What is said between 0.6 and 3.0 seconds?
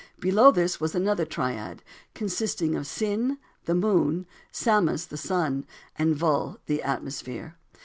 was another triad, consisting of